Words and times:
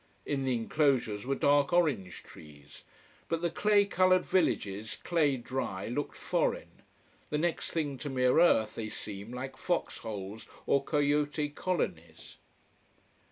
In 0.25 0.45
the 0.45 0.55
enclosures 0.55 1.27
were 1.27 1.35
dark 1.35 1.71
orange 1.71 2.23
trees. 2.23 2.83
But 3.29 3.43
the 3.43 3.51
clay 3.51 3.85
coloured 3.85 4.25
villages, 4.25 4.97
clay 5.03 5.37
dry, 5.37 5.89
looked 5.89 6.17
foreign: 6.17 6.81
the 7.29 7.37
next 7.37 7.69
thing 7.69 7.99
to 7.99 8.09
mere 8.09 8.39
earth 8.39 8.73
they 8.73 8.89
seem, 8.89 9.31
like 9.31 9.57
fox 9.57 9.99
holes 9.99 10.47
or 10.65 10.83
coyote 10.83 11.49
colonies. 11.49 12.37